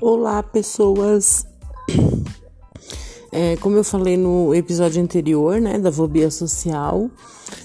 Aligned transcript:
Olá, 0.00 0.44
pessoas. 0.44 1.44
É, 3.32 3.56
como 3.56 3.76
eu 3.76 3.82
falei 3.82 4.16
no 4.16 4.54
episódio 4.54 5.02
anterior, 5.02 5.60
né, 5.60 5.76
da 5.76 5.90
fobia 5.90 6.30
social, 6.30 7.10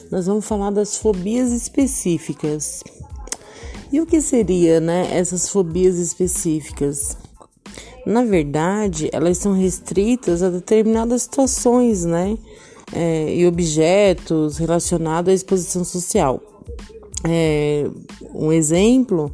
nós 0.09 0.25
vamos 0.25 0.43
falar 0.43 0.71
das 0.71 0.97
fobias 0.97 1.51
específicas. 1.51 2.83
E 3.91 4.01
o 4.01 4.05
que 4.07 4.19
seria, 4.19 4.79
né, 4.79 5.15
essas 5.15 5.47
fobias 5.47 5.97
específicas? 5.97 7.15
Na 8.03 8.25
verdade, 8.25 9.09
elas 9.13 9.37
são 9.37 9.53
restritas 9.53 10.41
a 10.41 10.49
determinadas 10.49 11.21
situações, 11.21 12.03
né, 12.03 12.35
é, 12.91 13.35
e 13.35 13.45
objetos 13.45 14.57
relacionados 14.57 15.31
à 15.31 15.35
exposição 15.35 15.83
social. 15.83 16.41
É, 17.23 17.87
um 18.33 18.51
exemplo 18.51 19.31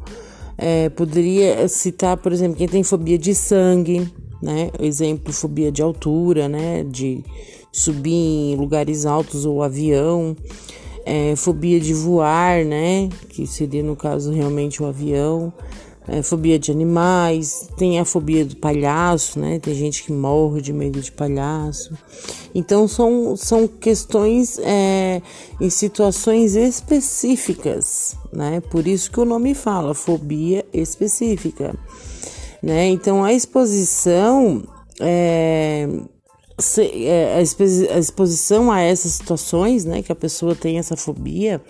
é, 0.62 0.90
poderia 0.90 1.66
citar, 1.68 2.18
por 2.18 2.32
exemplo, 2.32 2.54
quem 2.54 2.68
tem 2.68 2.82
fobia 2.82 3.16
de 3.16 3.34
sangue, 3.34 4.06
né? 4.42 4.70
Exemplo, 4.78 5.32
fobia 5.32 5.72
de 5.72 5.80
altura, 5.80 6.48
né? 6.48 6.84
De 6.84 7.24
subir 7.72 8.12
em 8.52 8.56
lugares 8.56 9.06
altos 9.06 9.46
ou 9.46 9.62
avião. 9.62 10.36
É, 11.06 11.34
fobia 11.34 11.80
de 11.80 11.94
voar, 11.94 12.62
né? 12.66 13.08
Que 13.30 13.46
seria 13.46 13.82
no 13.82 13.96
caso 13.96 14.32
realmente 14.32 14.82
o 14.82 14.86
avião 14.86 15.50
é, 16.10 16.22
fobia 16.24 16.58
de 16.58 16.72
animais, 16.72 17.68
tem 17.76 18.00
a 18.00 18.04
fobia 18.04 18.44
do 18.44 18.56
palhaço, 18.56 19.38
né? 19.38 19.60
Tem 19.60 19.72
gente 19.74 20.02
que 20.02 20.12
morre 20.12 20.60
de 20.60 20.72
medo 20.72 21.00
de 21.00 21.12
palhaço. 21.12 21.96
Então 22.52 22.88
são, 22.88 23.36
são 23.36 23.68
questões 23.68 24.58
é, 24.58 25.22
em 25.60 25.70
situações 25.70 26.56
específicas, 26.56 28.16
né? 28.32 28.60
Por 28.60 28.88
isso 28.88 29.08
que 29.08 29.20
o 29.20 29.24
nome 29.24 29.54
fala 29.54 29.94
fobia 29.94 30.66
específica, 30.72 31.78
né? 32.60 32.88
Então 32.88 33.22
a 33.22 33.32
exposição 33.32 34.64
é, 34.98 35.88
é 36.92 37.36
a 37.94 37.98
exposição 38.00 38.72
a 38.72 38.80
essas 38.80 39.12
situações, 39.12 39.84
né? 39.84 40.02
Que 40.02 40.10
a 40.10 40.16
pessoa 40.16 40.56
tem 40.56 40.76
essa 40.76 40.96
fobia 40.96 41.62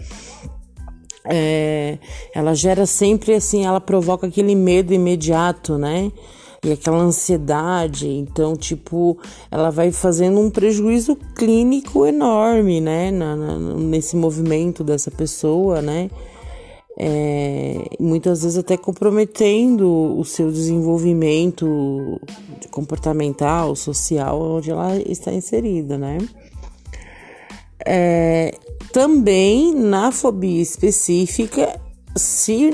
é, 1.24 1.98
ela 2.34 2.54
gera 2.54 2.86
sempre 2.86 3.34
assim, 3.34 3.64
ela 3.64 3.80
provoca 3.80 4.26
aquele 4.26 4.54
medo 4.54 4.92
imediato, 4.92 5.76
né? 5.78 6.10
E 6.62 6.72
aquela 6.72 6.98
ansiedade, 6.98 8.06
então, 8.06 8.54
tipo, 8.54 9.18
ela 9.50 9.70
vai 9.70 9.90
fazendo 9.90 10.38
um 10.40 10.50
prejuízo 10.50 11.16
clínico 11.34 12.04
enorme, 12.04 12.80
né? 12.82 13.10
Na, 13.10 13.34
na, 13.34 13.58
nesse 13.76 14.14
movimento 14.14 14.84
dessa 14.84 15.10
pessoa, 15.10 15.80
né? 15.80 16.10
É, 16.98 17.82
muitas 17.98 18.42
vezes 18.42 18.58
até 18.58 18.76
comprometendo 18.76 20.18
o 20.18 20.24
seu 20.24 20.50
desenvolvimento 20.50 22.20
comportamental, 22.70 23.74
social, 23.74 24.38
onde 24.38 24.70
ela 24.70 24.96
está 24.96 25.32
inserida, 25.32 25.96
né? 25.96 26.18
É, 27.86 28.54
também 28.92 29.74
na 29.74 30.10
fobia 30.10 30.60
específica, 30.60 31.80
se 32.16 32.70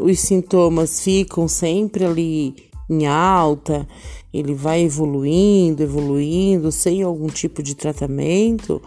os 0.00 0.20
sintomas 0.20 1.00
ficam 1.00 1.48
sempre 1.48 2.04
ali 2.04 2.54
em 2.88 3.06
alta, 3.06 3.86
ele 4.32 4.54
vai 4.54 4.82
evoluindo, 4.82 5.82
evoluindo, 5.82 6.70
sem 6.70 7.02
algum 7.02 7.28
tipo 7.28 7.62
de 7.62 7.74
tratamento, 7.74 8.82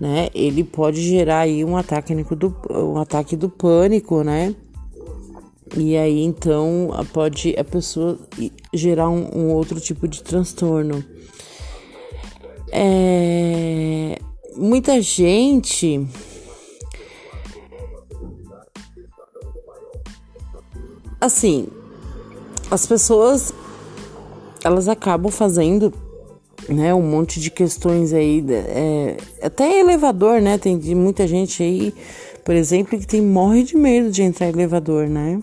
né? 0.00 0.28
Ele 0.34 0.64
pode 0.64 1.02
gerar 1.02 1.40
aí 1.40 1.64
um 1.64 1.76
ataque 1.76 2.14
do, 2.14 2.54
um 2.70 2.98
ataque 2.98 3.36
do 3.36 3.48
pânico, 3.48 4.22
né? 4.22 4.54
E 5.76 5.96
aí 5.96 6.22
então 6.22 6.90
pode 7.12 7.54
a 7.58 7.64
pessoa 7.64 8.18
gerar 8.72 9.08
um, 9.08 9.28
um 9.34 9.52
outro 9.52 9.80
tipo 9.80 10.06
de 10.06 10.22
transtorno. 10.22 11.04
É, 12.70 14.18
muita 14.56 15.00
gente 15.00 16.06
assim, 21.20 21.66
as 22.70 22.86
pessoas 22.86 23.52
elas 24.62 24.88
acabam 24.88 25.30
fazendo 25.30 25.92
né, 26.68 26.94
um 26.94 27.02
monte 27.02 27.38
de 27.40 27.50
questões 27.50 28.12
aí, 28.12 28.44
é, 28.50 29.16
até 29.42 29.80
elevador, 29.80 30.40
né? 30.40 30.56
Tem 30.56 30.76
muita 30.94 31.26
gente 31.26 31.62
aí, 31.62 31.94
por 32.42 32.54
exemplo, 32.54 32.98
que 32.98 33.06
tem 33.06 33.20
morre 33.20 33.62
de 33.62 33.76
medo 33.76 34.10
de 34.10 34.22
entrar 34.22 34.46
em 34.46 34.50
elevador, 34.50 35.06
né? 35.06 35.42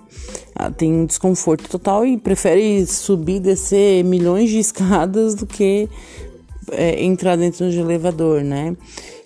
Ah, 0.56 0.72
tem 0.72 0.92
um 0.92 1.06
desconforto 1.06 1.70
total 1.70 2.06
e 2.06 2.18
prefere 2.18 2.86
subir 2.88 3.40
descer 3.40 4.04
milhões 4.04 4.50
de 4.50 4.58
escadas 4.60 5.36
do 5.36 5.46
que 5.46 5.88
é, 6.72 7.04
entrar 7.04 7.36
dentro 7.36 7.70
de 7.70 7.78
um 7.78 7.82
elevador, 7.82 8.44
né? 8.44 8.76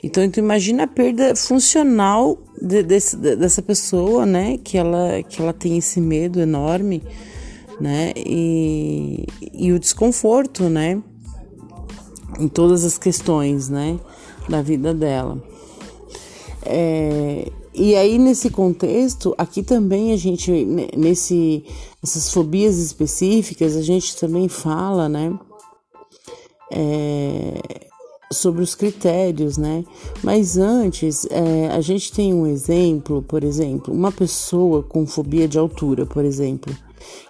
Então, 0.03 0.29
tu 0.29 0.39
imagina 0.39 0.83
a 0.83 0.87
perda 0.87 1.35
funcional 1.35 2.37
de, 2.61 2.83
desse, 2.83 3.15
dessa 3.15 3.61
pessoa, 3.61 4.25
né? 4.25 4.57
Que 4.63 4.77
ela, 4.77 5.23
que 5.23 5.41
ela 5.41 5.53
tem 5.53 5.77
esse 5.77 6.01
medo 6.01 6.39
enorme, 6.39 7.01
né? 7.79 8.11
E, 8.15 9.25
e 9.53 9.71
o 9.71 9.79
desconforto, 9.79 10.63
né? 10.69 11.01
Em 12.39 12.47
todas 12.47 12.83
as 12.83 12.97
questões, 12.97 13.69
né? 13.69 13.99
Da 14.49 14.61
vida 14.61 14.93
dela. 14.93 15.41
É, 16.65 17.51
e 17.73 17.93
aí, 17.95 18.17
nesse 18.17 18.49
contexto, 18.49 19.35
aqui 19.37 19.61
também 19.61 20.13
a 20.13 20.17
gente, 20.17 20.49
nesse, 20.95 21.63
essas 22.01 22.31
fobias 22.31 22.77
específicas, 22.77 23.75
a 23.75 23.81
gente 23.81 24.15
também 24.17 24.47
fala, 24.47 25.09
né? 25.09 25.37
É, 26.71 27.85
sobre 28.31 28.61
os 28.61 28.75
critérios, 28.75 29.57
né? 29.57 29.83
Mas 30.23 30.57
antes, 30.57 31.25
é, 31.29 31.67
a 31.67 31.81
gente 31.81 32.11
tem 32.11 32.33
um 32.33 32.47
exemplo, 32.47 33.21
por 33.21 33.43
exemplo, 33.43 33.93
uma 33.93 34.11
pessoa 34.11 34.83
com 34.83 35.05
fobia 35.05 35.47
de 35.47 35.57
altura, 35.57 36.05
por 36.05 36.25
exemplo, 36.25 36.75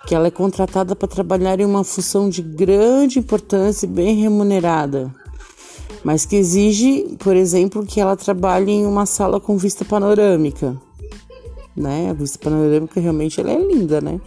que 0.07 0.15
ela 0.15 0.27
é 0.27 0.31
contratada 0.31 0.95
para 0.95 1.07
trabalhar 1.07 1.59
em 1.59 1.65
uma 1.65 1.83
função 1.83 2.29
de 2.29 2.41
grande 2.41 3.19
importância 3.19 3.85
e 3.85 3.89
bem 3.89 4.15
remunerada, 4.15 5.13
mas 6.03 6.25
que 6.25 6.35
exige, 6.35 7.15
por 7.19 7.35
exemplo, 7.35 7.85
que 7.85 7.99
ela 7.99 8.15
trabalhe 8.15 8.71
em 8.71 8.85
uma 8.85 9.05
sala 9.05 9.39
com 9.39 9.57
vista 9.57 9.83
panorâmica, 9.83 10.79
né? 11.75 12.09
A 12.09 12.13
vista 12.13 12.39
panorâmica 12.39 12.99
realmente 12.99 13.39
ela 13.39 13.51
é 13.51 13.59
linda, 13.59 13.99
né? 13.99 14.21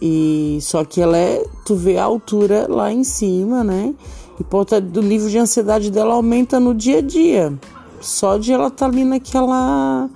E 0.00 0.58
só 0.60 0.84
que 0.84 1.00
ela 1.00 1.16
é, 1.16 1.44
tu 1.64 1.74
vê 1.74 1.98
a 1.98 2.04
altura 2.04 2.66
lá 2.68 2.92
em 2.92 3.04
cima, 3.04 3.62
né? 3.62 3.94
E 4.40 4.44
ponta 4.44 4.80
do 4.80 5.02
nível 5.02 5.28
de 5.28 5.38
ansiedade 5.38 5.90
dela 5.90 6.14
aumenta 6.14 6.58
no 6.58 6.74
dia 6.74 6.98
a 6.98 7.02
dia. 7.02 7.52
Só 8.00 8.38
de 8.38 8.52
ela 8.52 8.68
estar 8.68 8.86
tá 8.86 8.92
ali 8.92 9.04
naquela 9.04 10.08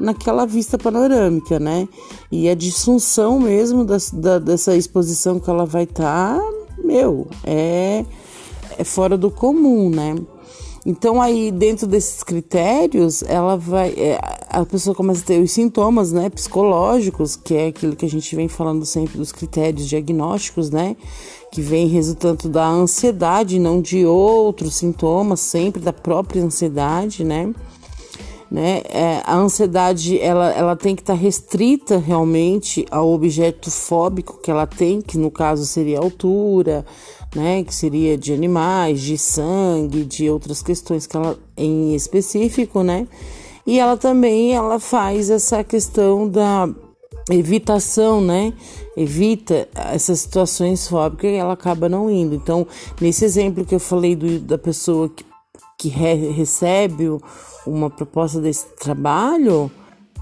naquela 0.00 0.46
vista 0.46 0.78
panorâmica, 0.78 1.58
né? 1.58 1.88
E 2.30 2.48
a 2.48 2.54
disfunção 2.54 3.40
mesmo 3.40 3.84
da, 3.84 3.96
da 4.12 4.38
dessa 4.38 4.76
exposição 4.76 5.40
que 5.40 5.50
ela 5.50 5.66
vai 5.66 5.82
estar, 5.82 6.38
tá, 6.38 6.52
meu, 6.84 7.26
é, 7.44 8.04
é 8.78 8.84
fora 8.84 9.18
do 9.18 9.30
comum, 9.30 9.90
né? 9.90 10.14
Então 10.88 11.20
aí 11.20 11.52
dentro 11.52 11.86
desses 11.86 12.22
critérios, 12.22 13.22
ela 13.22 13.58
vai, 13.58 13.90
é, 13.90 14.18
a 14.48 14.64
pessoa 14.64 14.96
começa 14.96 15.20
a 15.20 15.26
ter 15.26 15.38
os 15.38 15.52
sintomas, 15.52 16.12
né, 16.12 16.30
psicológicos, 16.30 17.36
que 17.36 17.54
é 17.54 17.66
aquilo 17.66 17.94
que 17.94 18.06
a 18.06 18.08
gente 18.08 18.34
vem 18.34 18.48
falando 18.48 18.86
sempre 18.86 19.18
dos 19.18 19.30
critérios 19.30 19.86
diagnósticos, 19.86 20.70
né, 20.70 20.96
que 21.52 21.60
vem 21.60 21.88
resultando 21.88 22.48
da 22.48 22.66
ansiedade, 22.66 23.58
não 23.58 23.82
de 23.82 24.06
outros 24.06 24.76
sintomas, 24.76 25.40
sempre 25.40 25.82
da 25.82 25.92
própria 25.92 26.42
ansiedade, 26.42 27.22
né? 27.22 27.52
Né? 28.50 28.80
É, 28.88 29.20
a 29.26 29.36
ansiedade 29.36 30.18
ela, 30.18 30.50
ela 30.52 30.74
tem 30.74 30.96
que 30.96 31.02
estar 31.02 31.12
tá 31.12 31.20
restrita 31.20 31.98
realmente 31.98 32.86
ao 32.90 33.12
objeto 33.12 33.70
fóbico 33.70 34.40
que 34.42 34.50
ela 34.50 34.66
tem, 34.66 35.02
que 35.02 35.18
no 35.18 35.30
caso 35.30 35.66
seria 35.66 35.98
a 35.98 36.02
altura, 36.02 36.82
né, 37.34 37.62
que 37.62 37.74
seria 37.74 38.16
de 38.16 38.32
animais, 38.32 39.00
de 39.00 39.18
sangue, 39.18 40.04
de 40.04 40.30
outras 40.30 40.62
questões 40.62 41.06
que 41.06 41.16
ela 41.16 41.38
em 41.56 41.94
específico, 41.94 42.82
né? 42.82 43.06
E 43.66 43.78
ela 43.78 43.96
também 43.96 44.54
ela 44.54 44.80
faz 44.80 45.28
essa 45.28 45.62
questão 45.62 46.26
da 46.28 46.68
evitação, 47.30 48.20
né? 48.20 48.52
Evita 48.96 49.68
essas 49.74 50.20
situações 50.20 50.88
fóbicas 50.88 51.30
e 51.30 51.34
ela 51.34 51.52
acaba 51.52 51.88
não 51.88 52.10
indo. 52.10 52.34
Então, 52.34 52.66
nesse 53.00 53.24
exemplo 53.24 53.64
que 53.64 53.74
eu 53.74 53.80
falei 53.80 54.16
do, 54.16 54.38
da 54.40 54.56
pessoa 54.56 55.08
que, 55.08 55.24
que 55.78 55.88
re, 55.88 56.30
recebe 56.30 57.04
uma 57.66 57.90
proposta 57.90 58.40
desse 58.40 58.66
trabalho, 58.76 59.70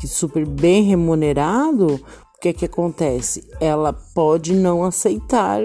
que 0.00 0.08
super 0.08 0.44
bem 0.44 0.82
remunerado, 0.82 1.94
o 1.94 2.40
que 2.40 2.48
é 2.48 2.52
que 2.52 2.64
acontece? 2.64 3.48
Ela 3.60 3.92
pode 3.92 4.54
não 4.54 4.84
aceitar 4.84 5.62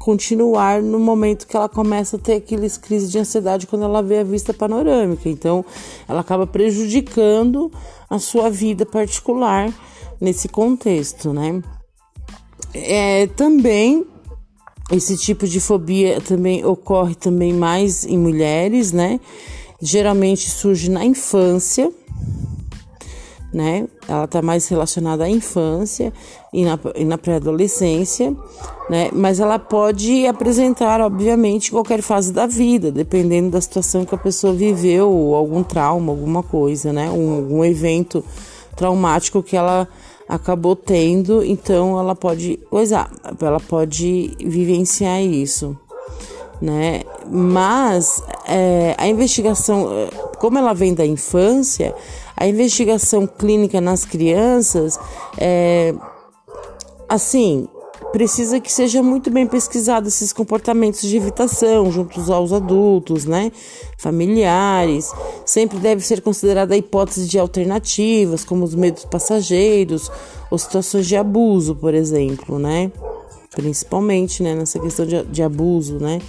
continuar 0.00 0.82
no 0.82 0.98
momento 0.98 1.46
que 1.46 1.54
ela 1.54 1.68
começa 1.68 2.16
a 2.16 2.18
ter 2.18 2.36
aqueles 2.36 2.78
crises 2.78 3.12
de 3.12 3.18
ansiedade 3.18 3.66
quando 3.66 3.84
ela 3.84 4.02
vê 4.02 4.20
a 4.20 4.24
vista 4.24 4.54
panorâmica. 4.54 5.28
Então, 5.28 5.62
ela 6.08 6.20
acaba 6.20 6.46
prejudicando 6.46 7.70
a 8.08 8.18
sua 8.18 8.48
vida 8.48 8.86
particular 8.86 9.70
nesse 10.18 10.48
contexto, 10.48 11.34
né? 11.34 11.62
É, 12.72 13.26
também 13.26 14.06
esse 14.90 15.18
tipo 15.18 15.46
de 15.46 15.60
fobia 15.60 16.18
também 16.18 16.64
ocorre 16.64 17.14
também 17.14 17.52
mais 17.52 18.06
em 18.06 18.16
mulheres, 18.16 18.92
né? 18.92 19.20
Geralmente 19.82 20.48
surge 20.48 20.90
na 20.90 21.04
infância, 21.04 21.92
né? 23.52 23.88
Ela 24.08 24.24
está 24.24 24.40
mais 24.40 24.68
relacionada 24.68 25.24
à 25.24 25.28
infância 25.28 26.12
e 26.52 26.64
na, 26.64 26.78
e 26.94 27.04
na 27.04 27.18
pré-adolescência, 27.18 28.34
né? 28.88 29.10
Mas 29.12 29.40
ela 29.40 29.58
pode 29.58 30.26
apresentar, 30.26 31.00
obviamente, 31.00 31.70
qualquer 31.70 32.02
fase 32.02 32.32
da 32.32 32.46
vida, 32.46 32.90
dependendo 32.90 33.50
da 33.50 33.60
situação 33.60 34.04
que 34.04 34.14
a 34.14 34.18
pessoa 34.18 34.52
viveu, 34.52 35.10
ou 35.10 35.34
algum 35.34 35.62
trauma, 35.62 36.12
alguma 36.12 36.42
coisa, 36.42 36.92
né? 36.92 37.10
Um, 37.10 37.36
algum 37.36 37.64
evento 37.64 38.24
traumático 38.76 39.42
que 39.42 39.56
ela 39.56 39.88
acabou 40.28 40.76
tendo, 40.76 41.44
então 41.44 41.98
ela 41.98 42.14
pode 42.14 42.56
coisar, 42.70 43.10
ela 43.40 43.58
pode 43.58 44.30
vivenciar 44.38 45.20
isso, 45.20 45.76
né? 46.60 47.02
Mas 47.30 48.22
é, 48.46 48.94
a 48.98 49.08
investigação, 49.08 49.88
como 50.38 50.58
ela 50.58 50.72
vem 50.72 50.94
da 50.94 51.06
infância, 51.06 51.94
a 52.36 52.46
investigação 52.46 53.26
clínica 53.26 53.80
nas 53.80 54.04
crianças 54.04 54.98
é 55.38 55.94
assim 57.08 57.68
precisa 58.12 58.58
que 58.58 58.72
seja 58.72 59.02
muito 59.02 59.30
bem 59.30 59.46
pesquisado 59.46 60.08
esses 60.08 60.32
comportamentos 60.32 61.02
de 61.02 61.16
evitação 61.16 61.90
juntos 61.90 62.28
aos 62.28 62.52
adultos, 62.52 63.24
né? 63.24 63.52
Familiares. 63.96 65.12
Sempre 65.44 65.78
deve 65.78 66.04
ser 66.04 66.20
considerada 66.20 66.74
a 66.74 66.76
hipótese 66.76 67.26
de 67.26 67.38
alternativas, 67.38 68.44
como 68.44 68.64
os 68.64 68.74
medos 68.74 69.04
passageiros 69.04 70.10
ou 70.50 70.58
situações 70.58 71.06
de 71.06 71.16
abuso, 71.16 71.74
por 71.76 71.94
exemplo, 71.94 72.58
né? 72.58 72.90
Principalmente, 73.50 74.42
né, 74.42 74.54
nessa 74.54 74.78
questão 74.78 75.04
de, 75.04 75.22
de 75.24 75.42
abuso, 75.42 75.98
né? 75.98 76.20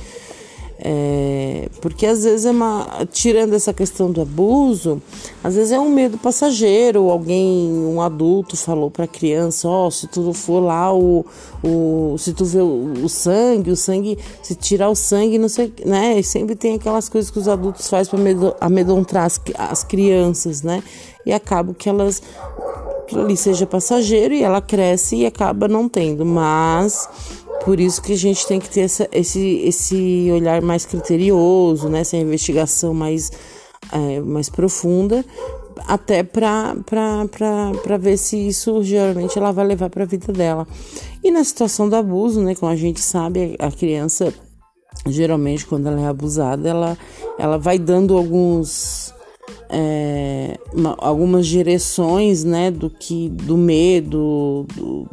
É, 0.83 1.69
porque 1.79 2.07
às 2.07 2.23
vezes 2.23 2.43
é 2.43 2.49
uma. 2.49 3.05
Tirando 3.11 3.53
essa 3.53 3.71
questão 3.71 4.11
do 4.11 4.19
abuso, 4.19 4.99
às 5.43 5.53
vezes 5.53 5.71
é 5.71 5.79
um 5.79 5.91
medo 5.91 6.17
passageiro. 6.17 7.11
Alguém, 7.11 7.69
um 7.69 8.01
adulto, 8.01 8.57
falou 8.57 8.89
para 8.89 9.05
a 9.05 9.07
criança: 9.07 9.67
Ó, 9.67 9.85
oh, 9.85 9.91
se 9.91 10.07
tu 10.07 10.33
for 10.33 10.59
lá, 10.59 10.91
o, 10.91 11.23
o, 11.63 12.15
se 12.17 12.33
tu 12.33 12.45
vê 12.45 12.61
o, 12.61 12.93
o, 13.03 13.07
sangue, 13.07 13.69
o 13.69 13.75
sangue, 13.75 14.17
se 14.41 14.55
tirar 14.55 14.89
o 14.89 14.95
sangue, 14.95 15.37
não 15.37 15.49
sei, 15.49 15.71
né? 15.85 16.17
E 16.17 16.23
sempre 16.23 16.55
tem 16.55 16.73
aquelas 16.73 17.07
coisas 17.07 17.29
que 17.29 17.37
os 17.37 17.47
adultos 17.47 17.87
fazem 17.87 18.11
para 18.11 18.55
amedrontar 18.59 19.25
as, 19.25 19.39
as 19.55 19.83
crianças, 19.83 20.63
né? 20.63 20.81
E 21.23 21.31
acaba 21.31 21.75
que 21.75 21.87
elas 21.87 22.23
ali 23.19 23.35
seja 23.35 23.65
passageiro 23.65 24.33
e 24.33 24.43
ela 24.43 24.61
cresce 24.61 25.17
e 25.17 25.25
acaba 25.25 25.67
não 25.67 25.87
tendo, 25.89 26.25
mas 26.25 27.07
por 27.63 27.79
isso 27.79 28.01
que 28.01 28.13
a 28.13 28.17
gente 28.17 28.45
tem 28.47 28.59
que 28.59 28.69
ter 28.69 28.81
essa, 28.81 29.07
esse, 29.11 29.59
esse 29.63 30.29
olhar 30.31 30.61
mais 30.61 30.85
criterioso, 30.85 31.89
né? 31.89 32.01
essa 32.01 32.17
investigação 32.17 32.93
mais, 32.93 33.31
é, 33.91 34.19
mais 34.19 34.49
profunda, 34.49 35.23
até 35.87 36.23
para 36.23 36.75
ver 37.99 38.17
se 38.17 38.47
isso 38.47 38.83
geralmente 38.83 39.37
ela 39.37 39.51
vai 39.51 39.65
levar 39.65 39.89
para 39.89 40.03
a 40.03 40.07
vida 40.07 40.33
dela. 40.33 40.67
E 41.23 41.31
na 41.31 41.43
situação 41.43 41.87
do 41.87 41.95
abuso, 41.95 42.41
né, 42.41 42.55
como 42.55 42.71
a 42.71 42.75
gente 42.75 42.99
sabe, 42.99 43.55
a 43.59 43.71
criança 43.71 44.33
geralmente 45.07 45.65
quando 45.65 45.87
ela 45.87 46.01
é 46.01 46.07
abusada, 46.07 46.67
ela, 46.67 46.97
ela 47.37 47.57
vai 47.57 47.79
dando 47.79 48.17
alguns 48.17 49.13
é, 49.71 50.59
uma, 50.73 50.95
algumas 50.99 51.47
direções, 51.47 52.43
né, 52.43 52.69
do 52.69 52.89
que 52.89 53.29
do 53.29 53.57
medo, 53.57 54.65
do 54.75 55.07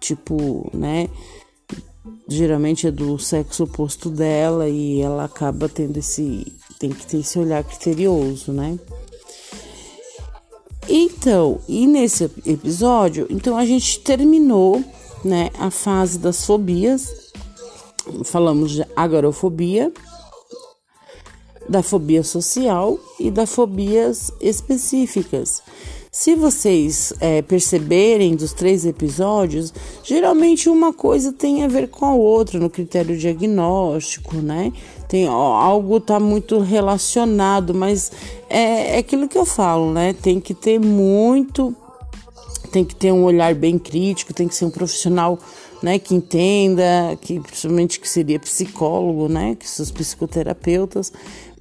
tipo, 0.00 0.68
né, 0.74 1.08
geralmente 2.28 2.86
é 2.86 2.90
do 2.90 3.18
sexo 3.18 3.64
oposto 3.64 4.10
dela 4.10 4.68
e 4.68 5.00
ela 5.00 5.24
acaba 5.24 5.68
tendo 5.68 5.98
esse 5.98 6.52
tem 6.78 6.90
que 6.90 7.06
ter 7.06 7.18
esse 7.18 7.38
olhar 7.38 7.62
criterioso, 7.62 8.52
né? 8.52 8.78
Então, 10.88 11.60
e 11.68 11.86
nesse 11.86 12.24
episódio, 12.46 13.26
então 13.28 13.56
a 13.56 13.66
gente 13.66 14.00
terminou, 14.00 14.82
né, 15.24 15.50
a 15.58 15.70
fase 15.70 16.18
das 16.18 16.44
fobias. 16.44 17.30
Falamos 18.24 18.72
de 18.72 18.84
agorafobia, 18.96 19.92
da 21.70 21.84
fobia 21.84 22.24
social 22.24 22.98
e 23.20 23.30
da 23.30 23.46
fobias 23.46 24.32
específicas. 24.40 25.62
Se 26.10 26.34
vocês 26.34 27.12
é, 27.20 27.40
perceberem 27.42 28.34
dos 28.34 28.52
três 28.52 28.84
episódios, 28.84 29.72
geralmente 30.02 30.68
uma 30.68 30.92
coisa 30.92 31.32
tem 31.32 31.62
a 31.62 31.68
ver 31.68 31.88
com 31.88 32.04
a 32.04 32.12
outra 32.12 32.58
no 32.58 32.68
critério 32.68 33.16
diagnóstico, 33.16 34.34
né? 34.38 34.72
Tem 35.08 35.28
ó, 35.28 35.54
algo 35.54 36.00
tá 36.00 36.18
muito 36.18 36.58
relacionado, 36.58 37.72
mas 37.72 38.10
é, 38.48 38.96
é 38.96 38.98
aquilo 38.98 39.28
que 39.28 39.38
eu 39.38 39.46
falo, 39.46 39.92
né? 39.92 40.12
Tem 40.12 40.40
que 40.40 40.52
ter 40.52 40.80
muito, 40.80 41.72
tem 42.72 42.84
que 42.84 42.96
ter 42.96 43.12
um 43.12 43.22
olhar 43.22 43.54
bem 43.54 43.78
crítico, 43.78 44.34
tem 44.34 44.48
que 44.48 44.56
ser 44.56 44.64
um 44.64 44.70
profissional 44.70 45.38
né, 45.82 45.98
que 45.98 46.14
entenda, 46.14 47.16
que 47.20 47.40
principalmente 47.40 47.98
que 48.00 48.08
seria 48.08 48.38
psicólogo, 48.38 49.28
né, 49.28 49.56
que 49.58 49.68
são 49.68 49.82
os 49.82 49.90
psicoterapeutas, 49.90 51.12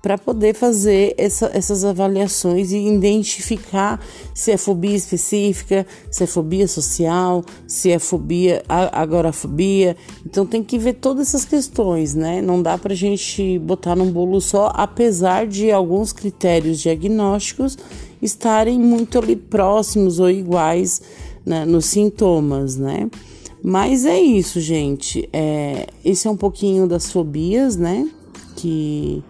para 0.01 0.17
poder 0.17 0.55
fazer 0.55 1.13
essa, 1.17 1.51
essas 1.53 1.83
avaliações 1.83 2.71
e 2.71 2.77
identificar 2.77 3.99
se 4.33 4.51
é 4.51 4.57
fobia 4.57 4.95
específica, 4.95 5.85
se 6.09 6.23
é 6.23 6.27
fobia 6.27 6.67
social, 6.67 7.43
se 7.67 7.91
é 7.91 7.99
fobia, 7.99 8.63
agorafobia. 8.67 9.97
Então 10.25 10.45
tem 10.45 10.63
que 10.63 10.77
ver 10.77 10.93
todas 10.93 11.27
essas 11.27 11.43
questões, 11.43 12.15
né? 12.15 12.41
Não 12.41 12.61
dá 12.61 12.77
para 12.77 12.93
a 12.93 12.95
gente 12.95 13.59
botar 13.59 13.95
num 13.95 14.11
bolo 14.11 14.39
só, 14.39 14.71
apesar 14.73 15.45
de 15.45 15.69
alguns 15.69 16.13
critérios 16.13 16.79
diagnósticos 16.79 17.77
estarem 18.21 18.79
muito 18.79 19.17
ali 19.17 19.35
próximos 19.35 20.19
ou 20.19 20.29
iguais 20.29 21.01
né, 21.45 21.65
nos 21.65 21.85
sintomas, 21.85 22.77
né? 22.77 23.09
Mas 23.61 24.05
é 24.05 24.19
isso, 24.19 24.61
gente. 24.61 25.27
É, 25.33 25.87
esse 26.05 26.27
é 26.27 26.31
um 26.31 26.37
pouquinho 26.37 26.87
das 26.87 27.11
fobias, 27.11 27.75
né? 27.75 28.09
Que 28.55 29.21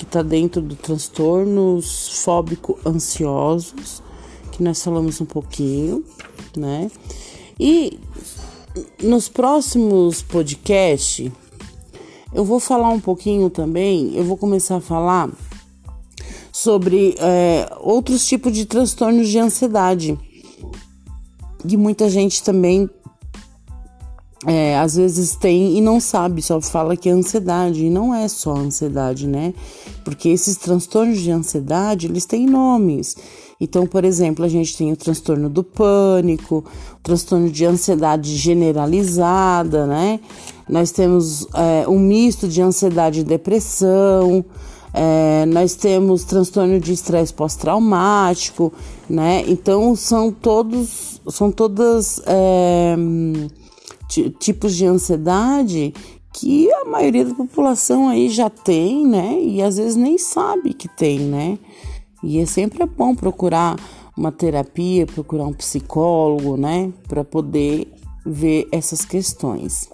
que 0.00 0.04
está 0.04 0.22
dentro 0.22 0.62
do 0.62 0.74
transtornos 0.74 2.22
fóbico-ansiosos, 2.24 4.02
que 4.50 4.62
nós 4.62 4.82
falamos 4.82 5.20
um 5.20 5.26
pouquinho, 5.26 6.02
né? 6.56 6.90
E 7.60 8.00
nos 9.02 9.28
próximos 9.28 10.22
podcasts, 10.22 11.30
eu 12.32 12.46
vou 12.46 12.58
falar 12.58 12.88
um 12.88 12.98
pouquinho 12.98 13.50
também, 13.50 14.16
eu 14.16 14.24
vou 14.24 14.38
começar 14.38 14.76
a 14.76 14.80
falar 14.80 15.28
sobre 16.50 17.14
é, 17.18 17.70
outros 17.78 18.26
tipos 18.26 18.54
de 18.54 18.64
transtornos 18.64 19.28
de 19.28 19.38
ansiedade, 19.38 20.18
que 21.68 21.76
muita 21.76 22.08
gente 22.08 22.42
também 22.42 22.88
é, 24.46 24.78
às 24.78 24.96
vezes 24.96 25.36
tem 25.36 25.76
e 25.76 25.80
não 25.80 26.00
sabe, 26.00 26.40
só 26.40 26.60
fala 26.60 26.96
que 26.96 27.08
é 27.08 27.12
ansiedade, 27.12 27.84
e 27.84 27.90
não 27.90 28.14
é 28.14 28.26
só 28.26 28.56
ansiedade, 28.56 29.26
né? 29.26 29.52
Porque 30.02 30.30
esses 30.30 30.56
transtornos 30.56 31.20
de 31.20 31.30
ansiedade, 31.30 32.06
eles 32.06 32.24
têm 32.24 32.46
nomes. 32.46 33.16
Então, 33.60 33.86
por 33.86 34.02
exemplo, 34.02 34.42
a 34.42 34.48
gente 34.48 34.74
tem 34.74 34.90
o 34.90 34.96
transtorno 34.96 35.50
do 35.50 35.62
pânico, 35.62 36.64
o 36.94 37.02
transtorno 37.02 37.50
de 37.50 37.66
ansiedade 37.66 38.34
generalizada, 38.34 39.86
né? 39.86 40.18
Nós 40.66 40.90
temos 40.90 41.46
é, 41.54 41.86
um 41.86 41.98
misto 41.98 42.48
de 42.48 42.62
ansiedade 42.62 43.20
e 43.20 43.24
depressão, 43.24 44.42
é, 44.94 45.44
nós 45.46 45.74
temos 45.74 46.24
transtorno 46.24 46.80
de 46.80 46.94
estresse 46.94 47.34
pós-traumático, 47.34 48.72
né? 49.08 49.44
Então, 49.46 49.94
são 49.94 50.32
todos, 50.32 51.20
são 51.28 51.52
todas... 51.52 52.22
Tipos 54.38 54.74
de 54.74 54.86
ansiedade 54.86 55.94
que 56.32 56.72
a 56.72 56.84
maioria 56.84 57.24
da 57.24 57.34
população 57.34 58.08
aí 58.08 58.28
já 58.28 58.48
tem, 58.48 59.06
né? 59.06 59.40
E 59.40 59.62
às 59.62 59.76
vezes 59.76 59.96
nem 59.96 60.18
sabe 60.18 60.74
que 60.74 60.88
tem, 60.88 61.20
né? 61.20 61.58
E 62.22 62.38
é 62.38 62.46
sempre 62.46 62.84
bom 62.86 63.14
procurar 63.14 63.76
uma 64.16 64.30
terapia, 64.30 65.06
procurar 65.06 65.44
um 65.44 65.52
psicólogo, 65.52 66.56
né? 66.56 66.92
Para 67.08 67.24
poder 67.24 67.92
ver 68.24 68.68
essas 68.70 69.04
questões. 69.04 69.88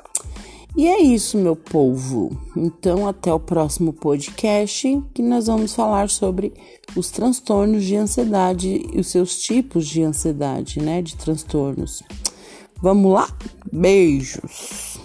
E 0.77 0.87
é 0.87 1.01
isso, 1.01 1.39
meu 1.39 1.57
povo. 1.57 2.37
Então, 2.55 3.09
até 3.09 3.33
o 3.33 3.41
próximo 3.41 3.95
podcast 3.95 5.03
que 5.15 5.23
nós 5.23 5.47
vamos 5.47 5.75
falar 5.75 6.11
sobre 6.11 6.53
os 6.95 7.11
transtornos 7.11 7.83
de 7.83 7.97
ansiedade 7.97 8.85
e 8.93 9.01
os 9.01 9.07
seus 9.07 9.39
tipos 9.39 9.87
de 9.87 10.03
ansiedade, 10.03 10.81
né? 10.81 11.01
De 11.01 11.17
transtornos. 11.17 12.03
Vamos 12.81 13.13
lá? 13.13 13.29
Beijos! 13.73 14.96